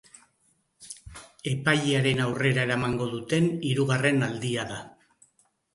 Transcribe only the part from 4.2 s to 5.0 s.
aldia da.